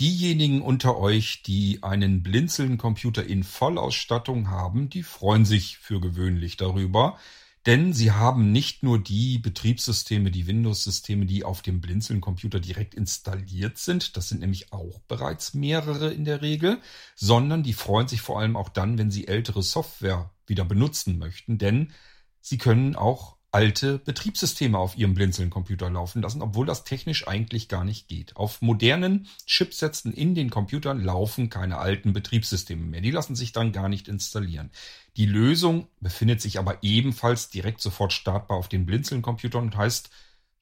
[0.00, 7.18] Diejenigen unter euch, die einen Blinzeln-Computer in Vollausstattung haben, die freuen sich für gewöhnlich darüber,
[7.66, 13.76] denn sie haben nicht nur die Betriebssysteme, die Windows-Systeme, die auf dem Blinzeln-Computer direkt installiert
[13.76, 16.80] sind, das sind nämlich auch bereits mehrere in der Regel,
[17.14, 21.58] sondern die freuen sich vor allem auch dann, wenn sie ältere Software wieder benutzen möchten,
[21.58, 21.92] denn
[22.40, 27.84] sie können auch alte Betriebssysteme auf ihrem Blinzeln-Computer laufen lassen, obwohl das technisch eigentlich gar
[27.84, 28.36] nicht geht.
[28.36, 33.00] Auf modernen Chipsätzen in den Computern laufen keine alten Betriebssysteme mehr.
[33.00, 34.70] Die lassen sich dann gar nicht installieren.
[35.16, 40.10] Die Lösung befindet sich aber ebenfalls direkt sofort startbar auf den Blinzeln-Computern und heißt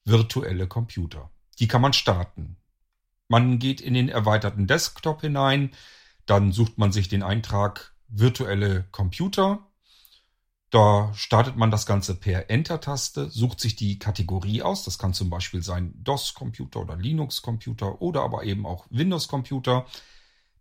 [0.05, 1.29] virtuelle Computer.
[1.59, 2.57] Die kann man starten.
[3.27, 5.71] Man geht in den erweiterten Desktop hinein,
[6.25, 9.68] dann sucht man sich den Eintrag virtuelle Computer
[10.69, 14.83] da startet man das Ganze per Enter-Taste, sucht sich die Kategorie aus.
[14.83, 19.87] Das kann zum Beispiel sein DOS-Computer oder Linux-Computer oder aber eben auch Windows-Computer.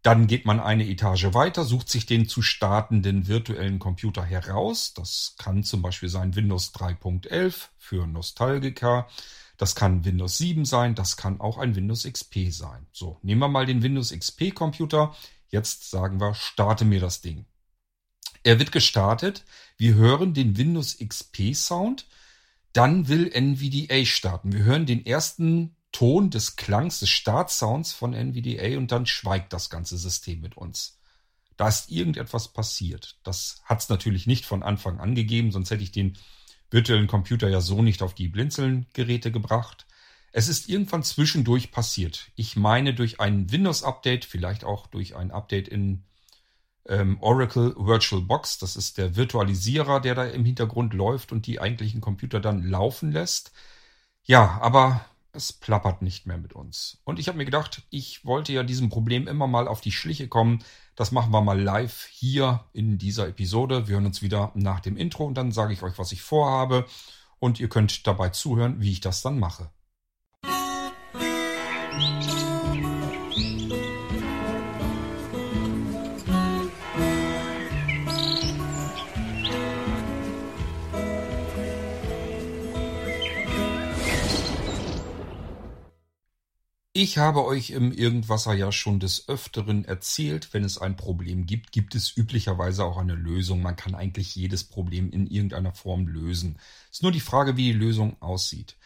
[0.03, 4.95] Dann geht man eine Etage weiter, sucht sich den zu startenden virtuellen Computer heraus.
[4.95, 9.09] Das kann zum Beispiel sein Windows 3.11 für Nostalgiker.
[9.59, 10.95] Das kann Windows 7 sein.
[10.95, 12.87] Das kann auch ein Windows XP sein.
[12.93, 15.15] So, nehmen wir mal den Windows XP Computer.
[15.51, 17.45] Jetzt sagen wir, starte mir das Ding.
[18.49, 19.45] Er wird gestartet.
[19.77, 22.07] Wir hören den Windows XP Sound.
[22.73, 24.55] Dann will NVDA starten.
[24.55, 29.69] Wir hören den ersten Ton des Klangs, des Startsounds von NVDA und dann schweigt das
[29.69, 30.99] ganze System mit uns.
[31.59, 33.19] Da ist irgendetwas passiert.
[33.23, 36.17] Das hat es natürlich nicht von Anfang an gegeben, sonst hätte ich den
[36.71, 39.87] virtuellen Computer ja so nicht auf die Blinzeln-Geräte gebracht.
[40.33, 42.31] Es ist irgendwann zwischendurch passiert.
[42.35, 46.05] Ich meine durch ein Windows-Update, vielleicht auch durch ein Update in
[46.89, 48.59] ähm, Oracle VirtualBox.
[48.59, 53.13] Das ist der Virtualisierer, der da im Hintergrund läuft und die eigentlichen Computer dann laufen
[53.13, 53.53] lässt.
[54.25, 56.99] Ja, aber es plappert nicht mehr mit uns.
[57.05, 60.29] Und ich habe mir gedacht, ich wollte ja diesem Problem immer mal auf die Schliche
[60.29, 60.65] kommen.
[60.97, 63.87] Das machen wir mal live hier in dieser Episode.
[63.87, 66.87] Wir hören uns wieder nach dem Intro und dann sage ich euch, was ich vorhabe.
[67.39, 69.71] Und ihr könnt dabei zuhören, wie ich das dann mache.
[87.01, 91.71] Ich habe euch im Irgendwasser ja schon des Öfteren erzählt, wenn es ein Problem gibt,
[91.71, 93.63] gibt es üblicherweise auch eine Lösung.
[93.63, 96.59] Man kann eigentlich jedes Problem in irgendeiner Form lösen.
[96.91, 98.77] Es ist nur die Frage, wie die Lösung aussieht.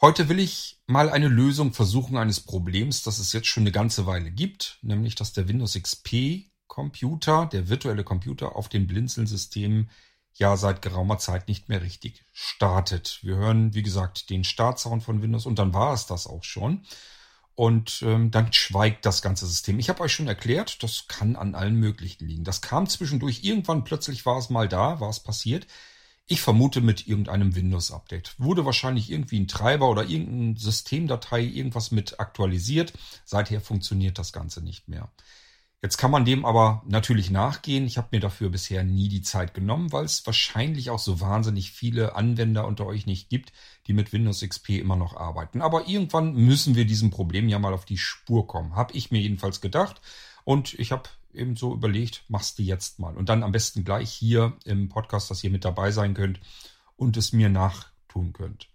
[0.00, 4.04] Heute will ich mal eine Lösung versuchen eines Problems, das es jetzt schon eine ganze
[4.04, 9.90] Weile gibt, nämlich dass der Windows XP Computer, der virtuelle Computer auf den Blinzeln-Systemen
[10.34, 13.20] ja seit geraumer Zeit nicht mehr richtig startet.
[13.22, 16.82] Wir hören, wie gesagt, den Startsound von Windows und dann war es das auch schon
[17.58, 19.80] und ähm, dann schweigt das ganze System.
[19.80, 22.44] Ich habe euch schon erklärt, das kann an allen möglichen liegen.
[22.44, 25.66] Das kam zwischendurch, irgendwann plötzlich war es mal da, war es passiert.
[26.28, 28.36] Ich vermute mit irgendeinem Windows-Update.
[28.38, 32.92] Wurde wahrscheinlich irgendwie ein Treiber oder irgendeine Systemdatei irgendwas mit aktualisiert.
[33.24, 35.10] Seither funktioniert das Ganze nicht mehr.
[35.80, 37.86] Jetzt kann man dem aber natürlich nachgehen.
[37.86, 41.70] Ich habe mir dafür bisher nie die Zeit genommen, weil es wahrscheinlich auch so wahnsinnig
[41.70, 43.52] viele Anwender unter euch nicht gibt,
[43.86, 45.62] die mit Windows XP immer noch arbeiten.
[45.62, 48.74] Aber irgendwann müssen wir diesem Problem ja mal auf die Spur kommen.
[48.74, 50.00] Hab ich mir jedenfalls gedacht.
[50.42, 53.16] Und ich habe eben so überlegt, machst du jetzt mal.
[53.16, 56.40] Und dann am besten gleich hier im Podcast, dass ihr mit dabei sein könnt
[56.96, 58.68] und es mir nachtun könnt.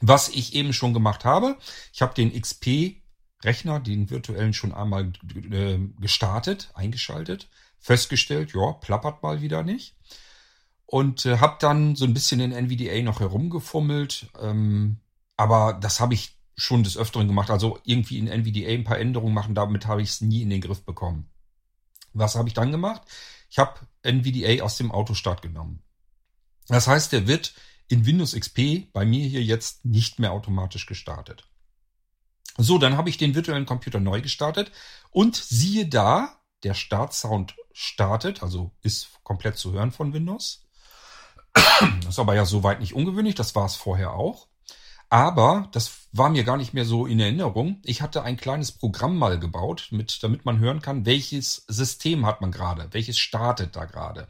[0.00, 1.56] Was ich eben schon gemacht habe,
[1.92, 2.96] ich habe den XP
[3.46, 5.12] Rechner, den virtuellen, schon einmal
[5.50, 7.48] äh, gestartet, eingeschaltet,
[7.78, 9.94] festgestellt, ja, plappert mal wieder nicht.
[10.84, 14.28] Und äh, habe dann so ein bisschen in NVDA noch herumgefummelt.
[14.40, 14.98] Ähm,
[15.36, 17.50] aber das habe ich schon des Öfteren gemacht.
[17.50, 20.60] Also irgendwie in NVDA ein paar Änderungen machen, damit habe ich es nie in den
[20.60, 21.28] Griff bekommen.
[22.12, 23.02] Was habe ich dann gemacht?
[23.50, 25.82] Ich habe NVDA aus dem Autostart genommen.
[26.68, 27.54] Das heißt, der wird
[27.88, 31.46] in Windows XP bei mir hier jetzt nicht mehr automatisch gestartet.
[32.58, 34.72] So, dann habe ich den virtuellen Computer neu gestartet
[35.10, 40.62] und siehe da, der Startsound startet, also ist komplett zu hören von Windows.
[41.54, 44.48] Das ist aber ja soweit nicht ungewöhnlich, das war es vorher auch.
[45.08, 47.80] Aber das war mir gar nicht mehr so in Erinnerung.
[47.84, 52.40] Ich hatte ein kleines Programm mal gebaut, mit, damit man hören kann, welches System hat
[52.40, 54.26] man gerade, welches startet da gerade.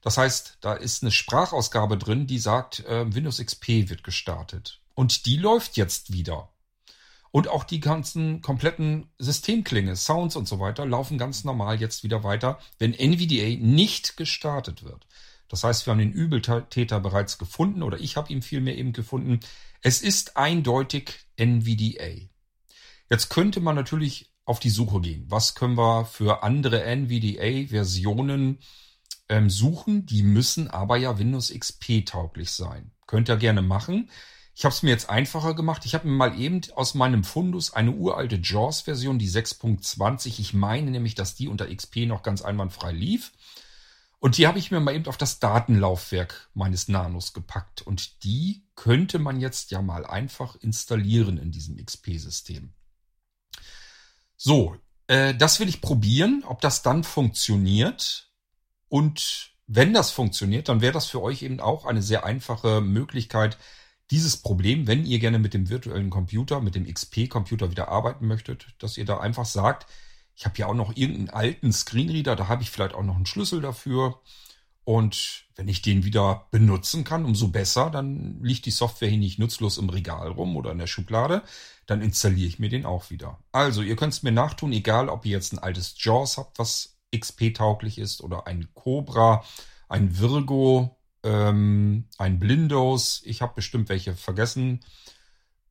[0.00, 4.80] Das heißt, da ist eine Sprachausgabe drin, die sagt, äh, Windows XP wird gestartet.
[4.94, 6.51] Und die läuft jetzt wieder.
[7.32, 12.22] Und auch die ganzen kompletten Systemklinge, Sounds und so weiter laufen ganz normal jetzt wieder
[12.22, 15.06] weiter, wenn NVDA nicht gestartet wird.
[15.48, 19.40] Das heißt, wir haben den Übeltäter bereits gefunden oder ich habe ihn vielmehr eben gefunden.
[19.80, 22.28] Es ist eindeutig NVDA.
[23.10, 25.24] Jetzt könnte man natürlich auf die Suche gehen.
[25.28, 28.58] Was können wir für andere NVDA-Versionen
[29.28, 30.04] ähm, suchen?
[30.04, 32.92] Die müssen aber ja Windows XP tauglich sein.
[33.06, 34.10] Könnt ihr gerne machen.
[34.54, 35.86] Ich habe es mir jetzt einfacher gemacht.
[35.86, 40.40] Ich habe mir mal eben aus meinem Fundus eine uralte JAWS-Version, die 6.20.
[40.40, 43.32] Ich meine nämlich, dass die unter XP noch ganz einwandfrei lief.
[44.18, 47.82] Und die habe ich mir mal eben auf das Datenlaufwerk meines Nanos gepackt.
[47.82, 52.72] Und die könnte man jetzt ja mal einfach installieren in diesem XP-System.
[54.36, 54.76] So,
[55.06, 58.30] äh, das will ich probieren, ob das dann funktioniert.
[58.88, 63.56] Und wenn das funktioniert, dann wäre das für euch eben auch eine sehr einfache Möglichkeit,
[64.12, 68.66] dieses Problem, wenn ihr gerne mit dem virtuellen Computer, mit dem XP-Computer wieder arbeiten möchtet,
[68.78, 69.86] dass ihr da einfach sagt,
[70.36, 73.26] ich habe ja auch noch irgendeinen alten Screenreader, da habe ich vielleicht auch noch einen
[73.26, 74.20] Schlüssel dafür.
[74.84, 79.38] Und wenn ich den wieder benutzen kann, umso besser, dann liegt die Software hier nicht
[79.38, 81.42] nutzlos im Regal rum oder in der Schublade,
[81.86, 83.38] dann installiere ich mir den auch wieder.
[83.50, 86.98] Also, ihr könnt es mir nachtun, egal ob ihr jetzt ein altes JAWS habt, was
[87.14, 89.44] XP-tauglich ist, oder ein Cobra,
[89.88, 94.80] ein Virgo, ähm, ein Blindos, ich habe bestimmt welche vergessen.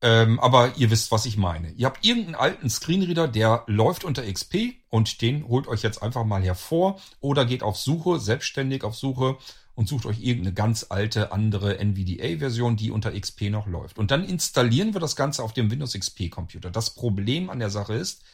[0.04, 1.70] Ähm, aber ihr wisst, was ich meine.
[1.72, 6.24] Ihr habt irgendeinen alten Screenreader, der läuft unter XP und den holt euch jetzt einfach
[6.24, 9.38] mal hervor oder geht auf Suche, selbstständig auf Suche
[9.76, 13.96] und sucht euch irgendeine ganz alte andere NVDA-Version, die unter XP noch läuft.
[13.96, 16.70] Und dann installieren wir das Ganze auf dem Windows XP-Computer.
[16.70, 18.24] Das Problem an der Sache ist,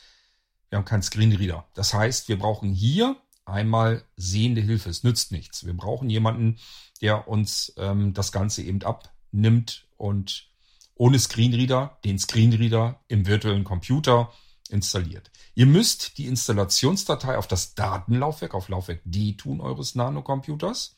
[0.71, 1.67] wir haben keinen Screenreader.
[1.75, 3.17] Das heißt, wir brauchen hier
[3.49, 4.91] einmal sehende Hilfe.
[4.91, 5.67] Es nützt nichts.
[5.67, 6.59] Wir brauchen jemanden,
[7.01, 10.49] der uns ähm, das Ganze eben abnimmt und
[10.95, 14.33] ohne Screenreader den Screenreader im virtuellen Computer
[14.71, 15.31] installiert.
[15.55, 20.97] Ihr müsst die Installationsdatei auf das Datenlaufwerk, auf Laufwerk D tun eures Nanocomputers.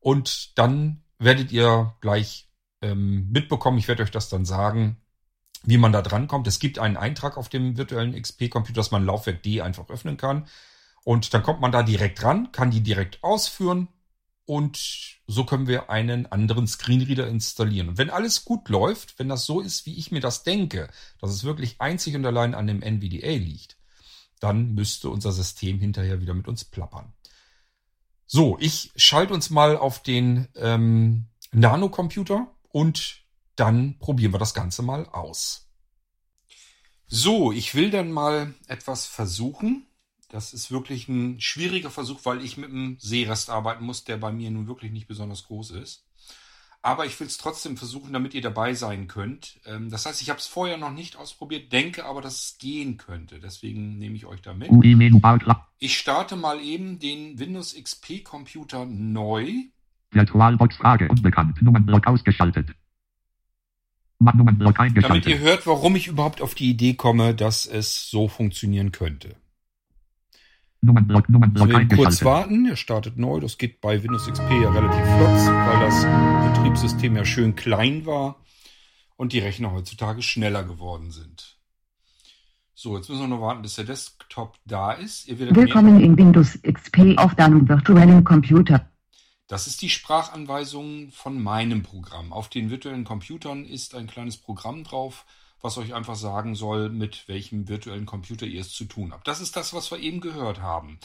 [0.00, 2.48] Und dann werdet ihr gleich
[2.80, 4.96] ähm, mitbekommen, ich werde euch das dann sagen,
[5.64, 6.46] wie man da dran kommt.
[6.48, 10.46] Es gibt einen Eintrag auf dem virtuellen XP-Computer, dass man Laufwerk D einfach öffnen kann.
[11.04, 13.88] Und dann kommt man da direkt ran, kann die direkt ausführen
[14.44, 17.88] und so können wir einen anderen Screenreader installieren.
[17.88, 20.90] Und wenn alles gut läuft, wenn das so ist, wie ich mir das denke,
[21.20, 23.76] dass es wirklich einzig und allein an dem NVDA liegt,
[24.40, 27.12] dann müsste unser System hinterher wieder mit uns plappern.
[28.26, 33.22] So, ich schalte uns mal auf den ähm, Nanocomputer und
[33.56, 35.68] dann probieren wir das Ganze mal aus.
[37.06, 39.86] So, ich will dann mal etwas versuchen.
[40.32, 44.32] Das ist wirklich ein schwieriger Versuch, weil ich mit einem Seerest arbeiten muss, der bei
[44.32, 46.06] mir nun wirklich nicht besonders groß ist.
[46.80, 49.60] Aber ich will es trotzdem versuchen, damit ihr dabei sein könnt.
[49.66, 52.96] Ähm, das heißt, ich habe es vorher noch nicht ausprobiert, denke aber, dass es gehen
[52.96, 53.40] könnte.
[53.40, 54.70] Deswegen nehme ich euch da mit.
[55.78, 59.52] Ich starte mal eben den Windows XP Computer neu.
[60.12, 61.60] Virtualbox Frage unbekannt.
[61.60, 62.70] Nummernblock ausgeschaltet.
[64.18, 65.26] Nummernblock eingeschaltet.
[65.26, 69.36] Damit ihr hört, warum ich überhaupt auf die Idee komme, dass es so funktionieren könnte.
[70.84, 73.38] Nummernblock, Nummernblock so, kurz warten, er startet neu.
[73.38, 78.40] Das geht bei Windows XP ja relativ flott, weil das Betriebssystem ja schön klein war
[79.16, 81.56] und die Rechner heutzutage schneller geworden sind.
[82.74, 85.28] So, jetzt müssen wir noch warten, bis der Desktop da ist.
[85.28, 88.90] Willkommen in Windows XP auf deinem virtuellen Computer.
[89.46, 92.32] Das ist die Sprachanweisung von meinem Programm.
[92.32, 95.26] Auf den virtuellen Computern ist ein kleines Programm drauf,
[95.62, 99.26] was euch einfach sagen soll, mit welchem virtuellen Computer ihr es zu tun habt.
[99.26, 100.98] Das ist das, was wir eben gehört haben.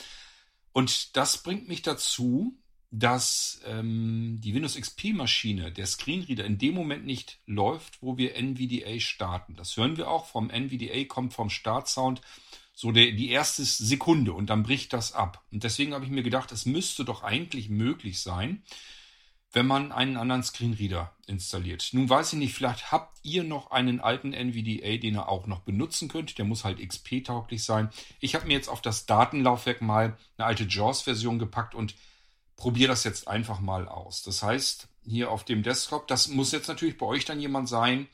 [0.74, 2.58] Und das bringt mich dazu,
[2.90, 9.00] dass ähm, die Windows XP-Maschine, der Screenreader, in dem Moment nicht läuft, wo wir NVDA
[9.00, 9.56] starten.
[9.56, 12.22] Das hören wir auch vom NVDA, kommt vom Startsound
[12.74, 15.44] so der, die erste Sekunde und dann bricht das ab.
[15.52, 18.64] Und deswegen habe ich mir gedacht, es müsste doch eigentlich möglich sein,
[19.58, 21.90] wenn man einen anderen Screenreader installiert.
[21.92, 25.62] Nun weiß ich nicht, vielleicht habt ihr noch einen alten NVDA, den ihr auch noch
[25.62, 26.38] benutzen könnt.
[26.38, 27.90] Der muss halt XP-tauglich sein.
[28.20, 31.96] Ich habe mir jetzt auf das Datenlaufwerk mal eine alte JAWS-Version gepackt und
[32.56, 34.22] probiere das jetzt einfach mal aus.
[34.22, 38.06] Das heißt, hier auf dem Desktop, das muss jetzt natürlich bei euch dann jemand sein,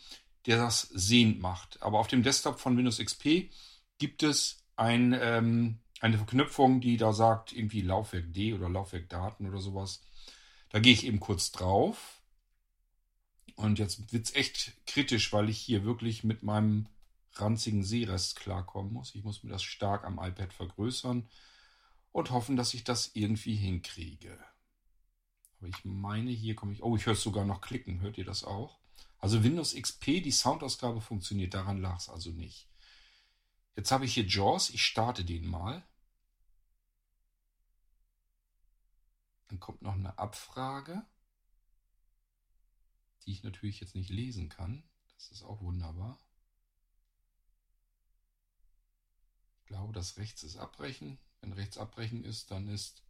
[0.46, 1.84] der das sehend macht.
[1.84, 3.50] Aber auf dem Desktop von Windows XP
[3.98, 9.46] gibt es ein, ähm, eine Verknüpfung, die da sagt, irgendwie Laufwerk D oder Laufwerk Daten
[9.46, 10.02] oder sowas.
[10.74, 12.20] Da gehe ich eben kurz drauf.
[13.56, 16.88] Und jetzt wird es echt kritisch, weil ich hier wirklich mit meinem
[17.34, 19.14] ranzigen Seerest klarkommen muss.
[19.14, 21.30] Ich muss mir das stark am iPad vergrößern
[22.12, 24.44] und hoffen, dass ich das irgendwie hinkriege.
[25.60, 26.82] Aber ich meine, hier komme ich.
[26.82, 28.02] Oh, ich höre es sogar noch klicken.
[28.02, 28.80] Hört ihr das auch?
[29.20, 31.54] Also Windows XP, die Soundausgabe funktioniert.
[31.54, 32.68] Daran lag es also nicht.
[33.76, 34.72] Jetzt habe ich hier JAWS.
[34.72, 35.86] Ich starte den mal.
[39.54, 41.06] Dann kommt noch eine Abfrage,
[43.24, 44.82] die ich natürlich jetzt nicht lesen kann.
[45.14, 46.18] Das ist auch wunderbar.
[49.68, 51.20] glaube, das rechts ist abbrechen.
[51.42, 53.04] Wenn rechts abbrechen ist, dann ist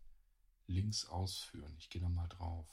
[0.68, 1.74] links ausführen.
[1.78, 2.68] Ich gehe da mal drauf.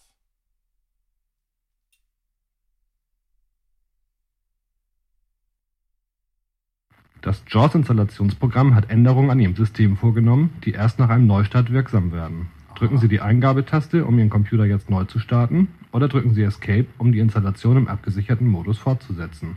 [7.21, 12.51] Das JAWS-Installationsprogramm hat Änderungen an Ihrem System vorgenommen, die erst nach einem Neustart wirksam werden.
[12.77, 16.87] Drücken Sie die Eingabetaste, um Ihren Computer jetzt neu zu starten, oder drücken Sie Escape,
[16.99, 19.57] um die Installation im abgesicherten Modus fortzusetzen.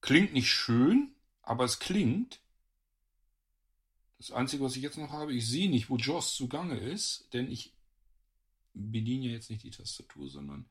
[0.00, 2.40] Klingt nicht schön, aber es klingt.
[4.18, 7.50] Das Einzige, was ich jetzt noch habe, ich sehe nicht, wo JAWS zugange ist, denn
[7.50, 7.74] ich
[8.72, 10.66] bediene ja jetzt nicht die Tastatur, sondern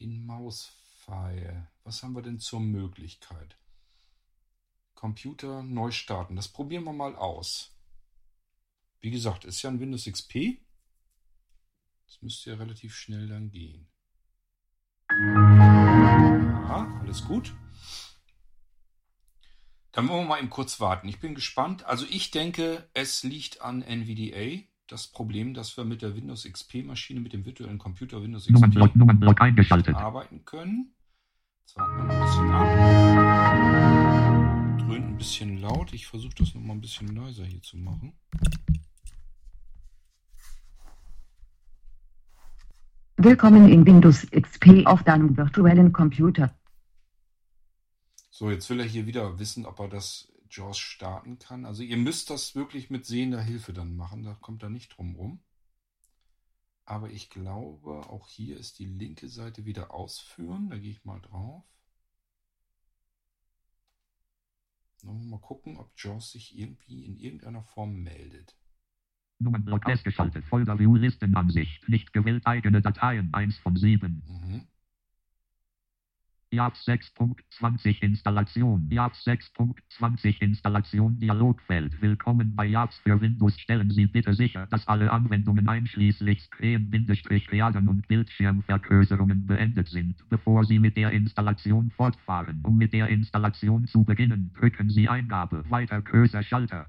[0.00, 1.68] den Mauspfeil.
[1.84, 3.56] Was haben wir denn zur Möglichkeit?
[4.94, 6.36] Computer neu starten.
[6.36, 7.77] Das probieren wir mal aus.
[9.00, 10.58] Wie gesagt, ist ja ein Windows XP.
[12.06, 13.88] Das müsste ja relativ schnell dann gehen.
[15.10, 17.54] Ja, alles gut.
[19.92, 21.08] Dann wollen wir mal eben kurz warten.
[21.08, 21.84] Ich bin gespannt.
[21.84, 24.62] Also ich denke, es liegt an NVDA.
[24.86, 29.40] Das Problem, dass wir mit der Windows XP-Maschine, mit dem virtuellen Computer Windows XP Nummernblock,
[29.40, 29.94] eingeschaltet.
[29.94, 30.94] arbeiten können.
[31.60, 32.50] Jetzt warten wir noch ein bisschen
[34.78, 34.78] ab.
[34.78, 35.92] Dröhnt ein bisschen laut.
[35.92, 38.14] Ich versuche das noch mal ein bisschen leiser hier zu machen.
[43.20, 46.56] Willkommen in Windows XP auf deinem virtuellen Computer.
[48.30, 51.66] So, jetzt will er hier wieder wissen, ob er das JAWS starten kann.
[51.66, 54.22] Also ihr müsst das wirklich mit sehender Hilfe dann machen.
[54.22, 55.40] Da kommt er nicht drum rum.
[56.84, 60.70] Aber ich glaube, auch hier ist die linke Seite wieder ausführen.
[60.70, 61.64] Da gehe ich mal drauf.
[65.02, 68.54] Mal gucken, ob JAWS sich irgendwie in irgendeiner Form meldet.
[69.40, 70.44] Nummernblock ausgeschaltet.
[70.46, 71.88] Folder View Listenansicht.
[71.88, 73.32] Nicht gewählt eigene Dateien.
[73.32, 74.22] 1 von 7.
[74.26, 74.62] Mhm.
[76.50, 78.88] JAWS 6.20 Installation.
[78.90, 82.00] JAWS 6.20 Installation Dialogfeld.
[82.00, 83.60] Willkommen bei JAWS für Windows.
[83.60, 90.78] Stellen Sie bitte sicher, dass alle Anwendungen einschließlich Screen-Realen und Bildschirmvergrößerungen beendet sind, bevor Sie
[90.78, 92.62] mit der Installation fortfahren.
[92.64, 95.64] Um mit der Installation zu beginnen, drücken Sie Eingabe.
[95.68, 96.86] Weiter größer Schalter.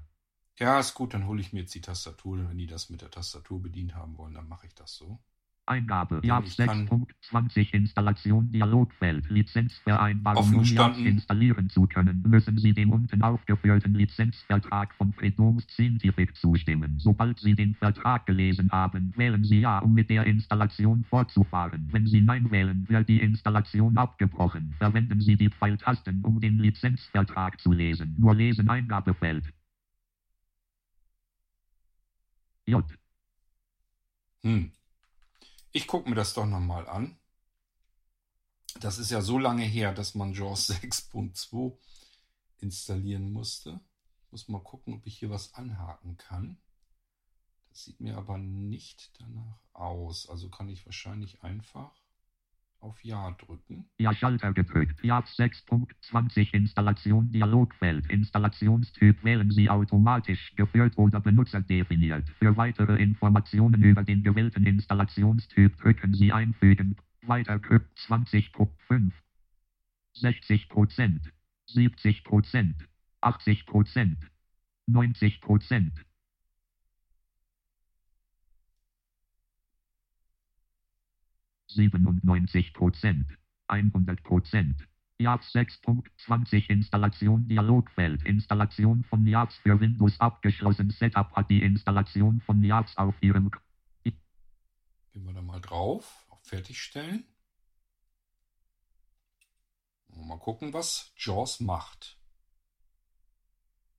[0.60, 2.38] Ja, ist gut, dann hole ich mir jetzt die Tastatur.
[2.48, 5.18] Wenn die das mit der Tastatur bedient haben wollen, dann mache ich das so.
[5.66, 6.20] Eingabe.
[6.24, 9.30] Ja, JAWS ich kann- 6.20 Installation Dialogfeld.
[9.30, 10.52] Lizenzvereinbarung.
[10.54, 10.64] Um
[11.06, 16.96] installieren zu können, müssen Sie dem unten aufgeführten Lizenzvertrag von Freedoms Scientific zustimmen.
[16.98, 21.88] Sobald Sie den Vertrag gelesen haben, wählen Sie Ja, um mit der Installation fortzufahren.
[21.92, 24.74] Wenn Sie Nein wählen, wird die Installation abgebrochen.
[24.76, 28.16] Verwenden Sie die Pfeiltasten, um den Lizenzvertrag zu lesen.
[28.18, 29.44] Nur lesen Eingabefeld.
[32.70, 32.84] J.
[34.42, 34.72] Hm.
[35.72, 37.18] Ich gucke mir das doch nochmal an.
[38.78, 41.76] Das ist ja so lange her, dass man JAWS 6.2
[42.58, 43.80] installieren musste.
[44.30, 46.58] Muss mal gucken, ob ich hier was anhaken kann.
[47.70, 50.28] Das sieht mir aber nicht danach aus.
[50.28, 51.92] Also kann ich wahrscheinlich einfach
[52.80, 53.84] auf Ja drücken.
[53.98, 55.02] Ja, Schalter gedrückt.
[55.04, 58.06] JAWS 6.20 Installation Dialogfeld.
[58.10, 62.28] Installationstyp wählen Sie automatisch, geführt oder benutzerdefiniert.
[62.38, 66.96] Für weitere Informationen über den gewählten Installationstyp drücken Sie einfügen.
[67.22, 69.14] Weiter drückt 20 Pro 5.
[70.14, 71.32] 60 Prozent.
[71.66, 72.88] 70 Prozent.
[73.20, 74.18] 80 Prozent.
[74.86, 75.92] 90 Prozent.
[81.74, 83.26] Siebenundneunzig Prozent.
[83.68, 84.76] 100 Prozent.
[85.18, 88.22] JAWS 6.20 Installation Dialogfeld.
[88.24, 90.90] Installation von JAWS für Windows abgeschlossen.
[90.90, 93.50] Setup hat die Installation von JAWS auf Ihrem
[95.12, 97.24] Gehen wir da mal drauf, auf Fertigstellen.
[100.06, 102.19] Mal gucken, was JAWS macht.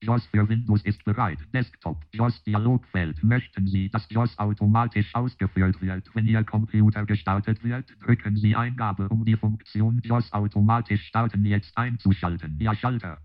[0.03, 1.37] JAWS für Windows ist bereit.
[1.53, 1.97] Desktop.
[2.11, 3.23] JAWS Dialogfeld.
[3.23, 7.93] Möchten Sie, dass JAWS automatisch ausgeführt wird, wenn Ihr Computer gestartet wird?
[8.01, 12.57] Drücken Sie Eingabe, um die Funktion JAWS automatisch starten jetzt einzuschalten.
[12.59, 13.19] Ja, Schalter.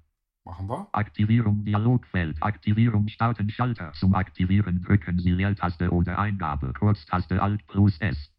[0.45, 0.87] Machen wir.
[0.93, 2.43] Aktivierung Dialogfeld.
[2.43, 3.93] Aktivierung starten Schalter.
[3.95, 6.73] Zum Aktivieren drücken Sie Leertaste oder Eingabe.
[6.73, 8.31] Kurztaste Alt plus S.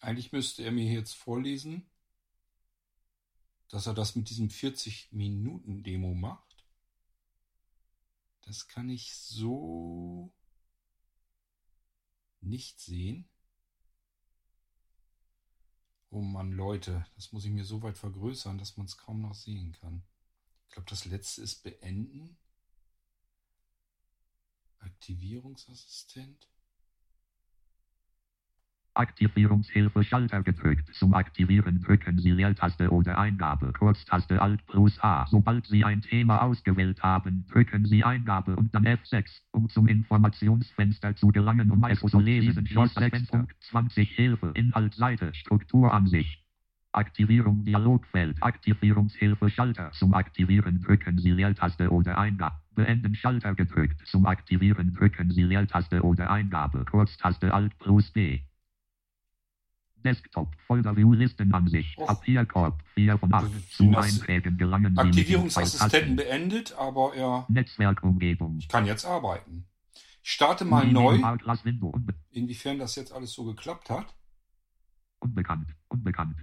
[0.00, 1.82] Eigentlich müsste er mir jetzt vorlesen,
[3.68, 6.64] dass er das mit diesem 40-Minuten-Demo macht.
[8.42, 10.32] Das kann ich so
[12.40, 13.28] nicht sehen.
[16.10, 19.34] Oh Mann, Leute, das muss ich mir so weit vergrößern, dass man es kaum noch
[19.34, 20.04] sehen kann.
[20.68, 22.36] Ich glaube, das letzte ist beenden.
[24.78, 26.48] Aktivierungsassistent.
[28.94, 30.94] Aktivierungshilfe Schalter gedrückt.
[30.94, 33.72] Zum Aktivieren drücken Sie Leertaste oder Eingabe.
[33.72, 35.26] Kurztaste Alt plus A.
[35.26, 41.16] Sobald Sie ein Thema ausgewählt haben, drücken Sie Eingabe und dann F6, um zum Informationsfenster
[41.16, 42.66] zu gelangen, um es zu lesen.
[42.66, 44.52] Schloss 6.20 Hilfe.
[44.54, 45.34] Inhaltsseite.
[45.34, 46.44] Strukturansicht.
[46.92, 48.40] Aktivierung Dialogfeld.
[48.40, 49.90] Aktivierungshilfe Schalter.
[49.92, 52.56] Zum Aktivieren drücken Sie Leertaste oder Eingabe.
[52.76, 54.06] Beenden Schalter gedrückt.
[54.06, 56.84] Zum Aktivieren drücken Sie Leertaste oder Eingabe.
[56.84, 58.40] Kurztaste Alt plus B.
[60.04, 62.06] Desktop, Folder View Listenansicht, Och.
[62.06, 63.44] Papierkorb, 4 von 8.
[63.54, 67.46] Das- Zu Einträgen gelangen Aktivierungsassistenten beendet, aber er.
[67.48, 68.58] Netzwerkumgebung.
[68.58, 69.66] ich kann jetzt arbeiten.
[70.22, 71.20] Ich starte mal neu,
[72.30, 74.14] inwiefern das jetzt alles so geklappt hat.
[75.18, 76.36] unbekannt, unbekannt.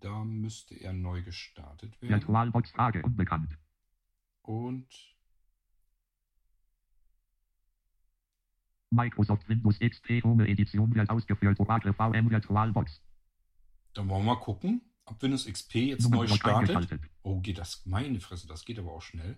[0.00, 2.14] Da müsste er neu gestartet werden.
[2.14, 3.56] Virtualbox Frage, unbekannt.
[4.42, 4.86] Und
[8.96, 11.60] Microsoft Windows XP Home Edition wird ausgeführt.
[11.60, 13.00] Oracle VM Virtualbox.
[13.94, 16.98] dann wollen wir mal gucken, ob Windows XP jetzt neu startet.
[17.22, 17.84] Oh, geht das?
[17.86, 19.36] Meine Fresse, das geht aber auch schnell.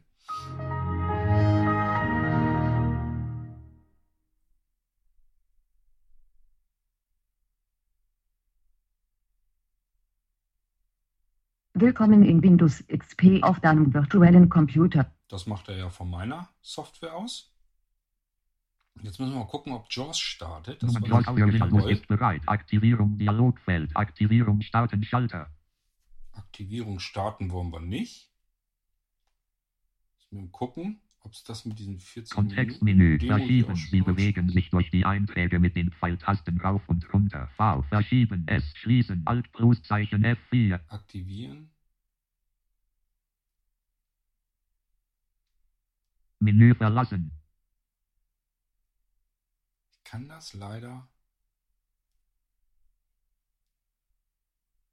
[11.74, 15.12] Willkommen in Windows XP auf deinem virtuellen Computer.
[15.28, 17.54] Das macht er ja von meiner Software aus.
[19.02, 20.82] Jetzt müssen wir mal gucken, ob JAWS startet.
[20.82, 20.94] Das.
[20.94, 21.90] Windows Jawohl.
[21.90, 22.42] ist bereit.
[22.46, 23.96] Aktivierung Dialogfeld.
[23.96, 25.50] Aktivierung Starten Schalter.
[26.32, 28.30] Aktivierung starten wollen wir nicht.
[30.30, 33.18] Müssen wir gucken, ob es das mit diesen 14 Kontextmenü.
[33.18, 33.74] Verschieben.
[33.76, 37.48] Sie bewegen sich durch die Einträge mit den Pfeiltasten rauf und runter.
[37.56, 37.82] V.
[37.82, 38.46] Verschieben.
[38.46, 38.64] S.
[38.76, 39.22] Schließen.
[39.26, 40.80] Alt Pluszeichen F4.
[40.88, 41.70] aktivieren.
[46.40, 47.37] Menü verlassen.
[50.08, 51.06] Ich kann das leider.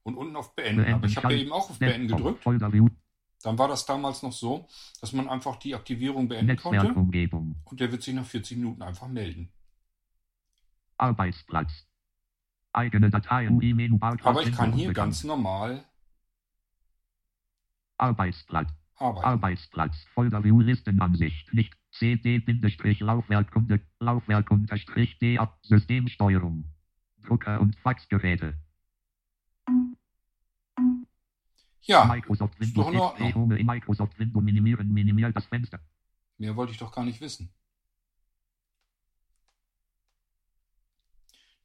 [0.04, 0.84] Und unten auf Beenden.
[0.84, 2.46] Beenden Aber ich habe ja eben auch auf Beenden gedrückt.
[3.42, 4.70] Dann war das damals noch so,
[5.02, 6.94] dass man einfach die Aktivierung beenden konnte.
[6.94, 9.52] Und der wird sich nach 40 Minuten einfach melden.
[10.96, 11.86] Arbeitsplatz.
[12.72, 13.58] Eigene Dateien.
[13.58, 13.98] UI-Menü.
[14.00, 15.84] Aber ich kann hier ganz normal
[17.98, 18.70] Arbeitsplatz.
[18.96, 19.26] arbeiten.
[19.26, 20.06] Arbeitsplatz.
[20.14, 21.54] Folder View Listenansicht.
[21.54, 23.82] Nicht CD-Laufwerk Kunde.
[24.00, 25.60] Laufwerk unterstrich D ab.
[25.64, 26.66] Systemsteuerung.
[27.26, 28.54] Drucker und Faxgeräte.
[31.82, 33.36] Ja, Microsoft ist doch Windows in XP Ordnung.
[33.36, 34.92] Home in Microsoft Windows minimieren.
[34.94, 35.80] Minimiert das Fenster.
[36.38, 37.50] mehr wollte ich doch gar nicht wissen.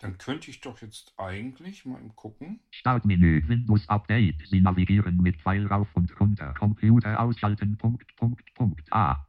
[0.03, 2.59] Dann könnte ich doch jetzt eigentlich mal eben gucken.
[2.73, 3.47] Startmenü.
[3.47, 4.49] Windows Update.
[4.49, 6.55] Sie navigieren mit Pfeil rauf und runter.
[6.59, 7.79] Computer ausschalten.
[7.79, 8.93] Punkt, Punkt, Punkt.
[8.93, 9.25] A.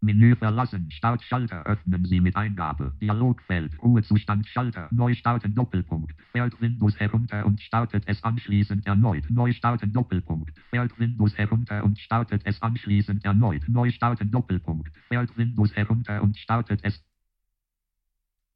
[0.00, 0.90] Menü verlassen.
[0.90, 2.94] Startschalter öffnen Sie mit Eingabe.
[3.02, 3.78] Dialogfeld.
[3.82, 4.88] Ruhezustand Schalter.
[4.90, 6.14] Neu starten Doppelpunkt.
[6.32, 9.28] Fährt Windows herunter und startet es anschließend erneut.
[9.28, 10.58] Neu starten Doppelpunkt.
[10.70, 13.68] Fährt Windows herunter und startet es anschließend erneut.
[13.68, 14.96] Neu starten Doppelpunkt.
[15.08, 17.04] Fährt Windows herunter und startet es.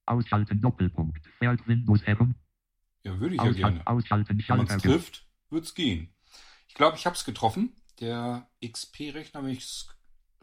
[0.06, 1.26] Ausschalten Doppelpunkt.
[1.38, 2.38] Fährt Windows herunter.
[3.04, 3.86] Ja, würde ich ja Ausschalten, gerne.
[3.86, 4.88] ausschalten Wenn man es Schalter.
[4.88, 6.14] trifft, wird es gehen.
[6.68, 7.74] Ich glaube, ich habe es getroffen.
[8.00, 9.88] Der XP-Rechner, wenn ich es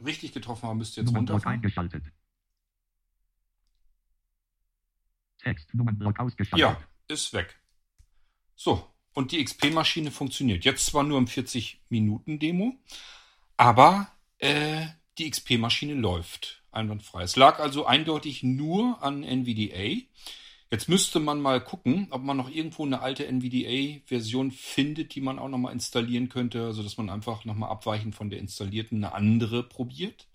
[0.04, 1.56] richtig getroffen habe, müsste jetzt runterfahren.
[1.56, 2.06] eingeschaltet.
[5.39, 6.60] Text, Nummernblock ausgeschaltet.
[6.60, 7.62] Ja, ist weg.
[8.56, 10.65] So, und die XP-Maschine funktioniert.
[10.65, 12.78] Jetzt zwar nur im 40-Minuten-Demo,
[13.58, 14.86] aber äh,
[15.17, 17.24] die XP-Maschine läuft einwandfrei.
[17.24, 20.02] Es lag also eindeutig nur an NVDA.
[20.72, 25.40] Jetzt müsste man mal gucken, ob man noch irgendwo eine alte NVDA-Version findet, die man
[25.40, 29.64] auch nochmal installieren könnte, also dass man einfach nochmal abweichend von der installierten eine andere
[29.64, 30.28] probiert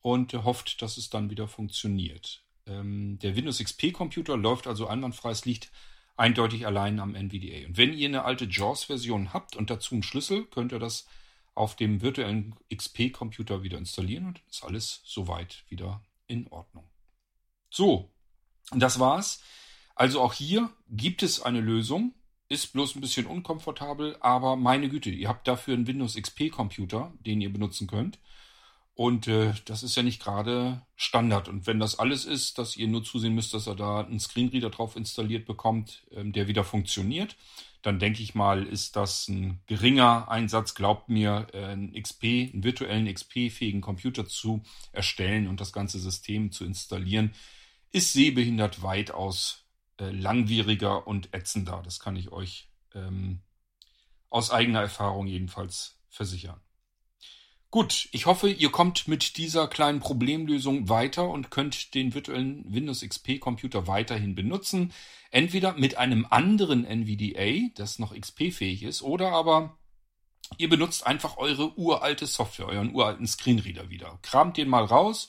[0.00, 2.42] und hofft, dass es dann wieder funktioniert.
[2.66, 5.70] Ähm, der Windows XP-Computer läuft also einwandfrei, es liegt
[6.16, 7.66] eindeutig allein am NVDA.
[7.66, 11.06] Und wenn ihr eine alte JAWS-Version habt und dazu einen Schlüssel, könnt ihr das
[11.54, 16.84] auf dem virtuellen XP-Computer wieder installieren und ist alles soweit wieder in Ordnung.
[17.70, 18.10] So,
[18.72, 19.42] das war's.
[19.94, 22.14] Also auch hier gibt es eine Lösung.
[22.48, 27.40] Ist bloß ein bisschen unkomfortabel, aber meine Güte, ihr habt dafür einen Windows XP-Computer, den
[27.40, 28.18] ihr benutzen könnt.
[28.94, 31.48] Und äh, das ist ja nicht gerade Standard.
[31.48, 34.70] Und wenn das alles ist, dass ihr nur zusehen müsst, dass ihr da einen Screenreader
[34.70, 37.36] drauf installiert bekommt, ähm, der wieder funktioniert,
[37.84, 40.74] dann denke ich mal, ist das ein geringer Einsatz.
[40.74, 46.50] Glaubt mir, äh, einen XP, einen virtuellen XP-fähigen Computer zu erstellen und das ganze System
[46.50, 47.34] zu installieren,
[47.92, 49.66] ist sehbehindert weitaus
[50.00, 51.82] äh, langwieriger und ätzender.
[51.84, 53.42] Das kann ich euch ähm,
[54.30, 56.63] aus eigener Erfahrung jedenfalls versichern.
[57.74, 63.00] Gut, ich hoffe, ihr kommt mit dieser kleinen Problemlösung weiter und könnt den virtuellen Windows
[63.00, 64.92] XP Computer weiterhin benutzen.
[65.32, 69.76] Entweder mit einem anderen NVDA, das noch XP-fähig ist, oder aber
[70.56, 74.20] ihr benutzt einfach eure uralte Software, euren uralten Screenreader wieder.
[74.22, 75.26] Kramt den mal raus,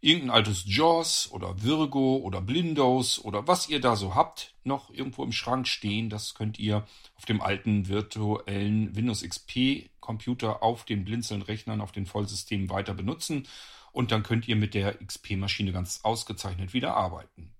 [0.00, 5.24] irgendein altes JAWS oder Virgo oder Blindos oder was ihr da so habt, noch irgendwo
[5.24, 6.10] im Schrank stehen.
[6.10, 12.06] Das könnt ihr auf dem alten virtuellen Windows XP Computer auf den Blinzeln-Rechnern, auf den
[12.06, 13.48] Vollsystemen weiter benutzen
[13.92, 17.52] und dann könnt ihr mit der XP-Maschine ganz ausgezeichnet wieder arbeiten.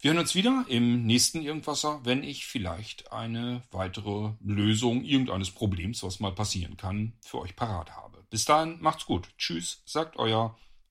[0.00, 6.02] Wir hören uns wieder im nächsten Irgendwasser, wenn ich vielleicht eine weitere Lösung irgendeines Problems,
[6.02, 8.24] was mal passieren kann, für euch parat habe.
[8.30, 9.28] Bis dahin, macht's gut.
[9.36, 10.56] Tschüss, sagt euer